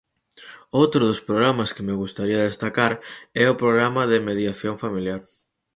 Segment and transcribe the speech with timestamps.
[0.81, 2.93] Outro dos programas que me gustaría destacar
[3.43, 5.21] é o Programa de mediación familiar.